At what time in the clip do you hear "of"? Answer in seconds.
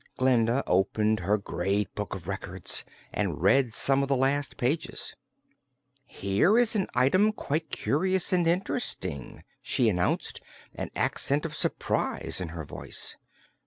2.15-2.27, 4.01-4.07, 11.45-11.53